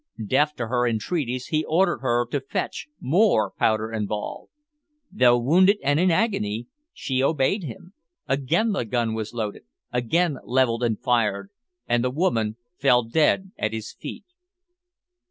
[0.25, 4.49] Deaf to her entreaties, he ordered her to fetch more powder and ball.
[5.11, 7.93] Though wounded and in agony, she obeyed him.
[8.27, 11.51] Again the gun was loaded, again levelled and fired,
[11.85, 14.25] and the woman fell dead at his feet.